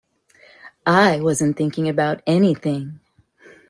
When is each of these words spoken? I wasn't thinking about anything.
I 0.87 1.19
wasn't 1.19 1.57
thinking 1.57 1.87
about 1.87 2.23
anything. 2.25 3.01